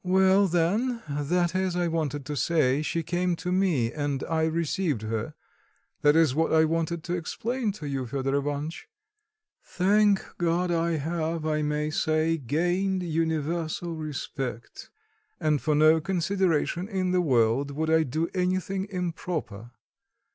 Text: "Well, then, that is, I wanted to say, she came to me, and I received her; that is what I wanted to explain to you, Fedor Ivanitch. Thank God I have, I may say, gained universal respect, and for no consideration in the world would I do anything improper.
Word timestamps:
"Well, 0.03 0.47
then, 0.47 1.03
that 1.07 1.53
is, 1.53 1.75
I 1.75 1.87
wanted 1.87 2.25
to 2.25 2.35
say, 2.35 2.81
she 2.81 3.03
came 3.03 3.35
to 3.35 3.51
me, 3.51 3.93
and 3.93 4.23
I 4.27 4.45
received 4.45 5.03
her; 5.03 5.35
that 6.01 6.15
is 6.15 6.33
what 6.33 6.51
I 6.51 6.65
wanted 6.65 7.03
to 7.03 7.13
explain 7.13 7.71
to 7.73 7.87
you, 7.87 8.07
Fedor 8.07 8.33
Ivanitch. 8.39 8.87
Thank 9.63 10.25
God 10.39 10.71
I 10.71 10.93
have, 10.93 11.45
I 11.45 11.61
may 11.61 11.91
say, 11.91 12.39
gained 12.39 13.03
universal 13.03 13.93
respect, 13.95 14.89
and 15.39 15.61
for 15.61 15.75
no 15.75 16.01
consideration 16.01 16.87
in 16.89 17.11
the 17.11 17.21
world 17.21 17.69
would 17.69 17.91
I 17.91 18.01
do 18.01 18.27
anything 18.33 18.87
improper. 18.89 19.69